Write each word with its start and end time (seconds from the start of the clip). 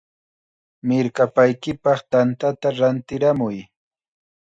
¡Mirkapaykipaq 0.87 1.99
tantata 2.11 2.67
rantiramuy! 2.79 3.57